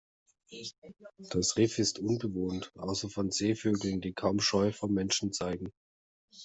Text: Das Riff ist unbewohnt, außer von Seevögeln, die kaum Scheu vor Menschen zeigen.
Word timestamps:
Das 1.29 1.57
Riff 1.57 1.77
ist 1.77 1.99
unbewohnt, 1.99 2.71
außer 2.75 3.07
von 3.07 3.29
Seevögeln, 3.29 4.01
die 4.01 4.13
kaum 4.13 4.39
Scheu 4.39 4.71
vor 4.73 4.89
Menschen 4.89 5.31
zeigen. 5.31 5.71